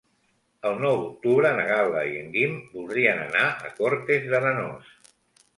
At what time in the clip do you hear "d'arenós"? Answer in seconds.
4.33-4.91